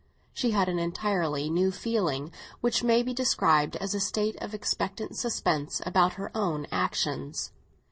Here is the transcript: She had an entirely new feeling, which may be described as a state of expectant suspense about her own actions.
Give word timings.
She 0.33 0.49
had 0.49 0.67
an 0.67 0.79
entirely 0.79 1.47
new 1.47 1.71
feeling, 1.71 2.31
which 2.59 2.81
may 2.83 3.03
be 3.03 3.13
described 3.13 3.75
as 3.75 3.93
a 3.93 3.99
state 3.99 4.35
of 4.41 4.55
expectant 4.55 5.15
suspense 5.15 5.79
about 5.85 6.13
her 6.13 6.31
own 6.33 6.65
actions. 6.71 7.51